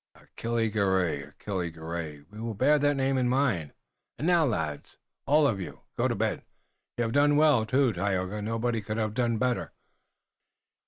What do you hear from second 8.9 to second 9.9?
haf done better."